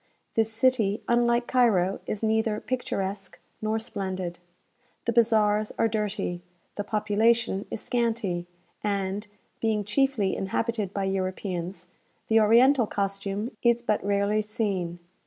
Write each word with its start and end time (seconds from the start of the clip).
This 0.33 0.51
city, 0.51 1.03
unlike 1.07 1.45
Cairo, 1.45 1.99
is 2.07 2.23
neither 2.23 2.59
picturesque 2.59 3.37
nor 3.61 3.77
splendid. 3.77 4.39
The 5.05 5.13
bazaars 5.13 5.71
are 5.77 5.87
dirty, 5.87 6.41
the 6.73 6.83
population 6.83 7.67
is 7.69 7.81
scanty, 7.81 8.47
and 8.83 9.27
(being 9.59 9.83
chiefly 9.85 10.35
inhabited 10.35 10.91
by 10.91 11.03
Europeans) 11.03 11.85
the 12.29 12.39
oriental 12.39 12.87
costume 12.87 13.51
is 13.61 13.83
but 13.83 14.03
rarely 14.03 14.41
seen. 14.41 14.97